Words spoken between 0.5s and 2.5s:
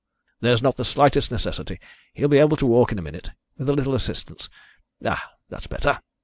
not the slightest necessity. He'll be